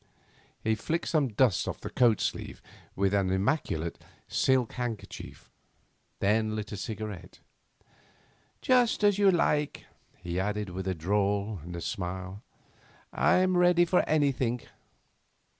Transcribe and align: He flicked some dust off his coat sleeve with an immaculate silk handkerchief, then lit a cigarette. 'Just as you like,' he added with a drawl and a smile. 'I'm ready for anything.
He 0.63 0.73
flicked 0.73 1.09
some 1.09 1.27
dust 1.27 1.67
off 1.67 1.83
his 1.83 1.91
coat 1.91 2.19
sleeve 2.19 2.59
with 2.95 3.13
an 3.13 3.29
immaculate 3.29 4.03
silk 4.27 4.71
handkerchief, 4.73 5.47
then 6.17 6.55
lit 6.55 6.71
a 6.71 6.75
cigarette. 6.77 7.37
'Just 8.63 9.03
as 9.03 9.19
you 9.19 9.29
like,' 9.29 9.85
he 10.17 10.39
added 10.39 10.71
with 10.71 10.87
a 10.87 10.95
drawl 10.95 11.59
and 11.61 11.75
a 11.75 11.81
smile. 11.81 12.41
'I'm 13.13 13.55
ready 13.55 13.85
for 13.85 13.99
anything. 14.09 14.61